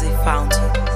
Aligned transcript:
They 0.00 0.14
a 0.14 0.24
fountain. 0.24 0.87